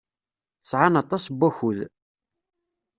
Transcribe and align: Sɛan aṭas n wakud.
Sɛan 0.69 0.99
aṭas 1.01 1.23
n 1.27 1.33
wakud. 1.39 1.79